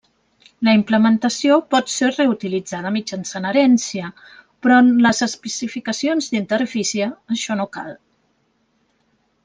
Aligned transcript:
La 0.67 0.71
implementació 0.77 1.57
pot 1.73 1.91
ser 1.95 2.09
reutilitzada 2.15 2.93
mitjançant 2.95 3.45
herència 3.51 4.11
però 4.39 4.81
en 4.85 4.91
les 5.07 5.23
especificacions 5.29 6.31
d'interfície 6.33 7.13
això 7.37 7.61
no 7.63 7.73
cal. 7.79 7.97